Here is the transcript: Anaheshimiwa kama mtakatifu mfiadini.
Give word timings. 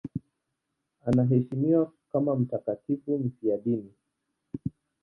Anaheshimiwa 1.05 1.91
kama 2.11 2.35
mtakatifu 2.35 3.19
mfiadini. 3.19 3.91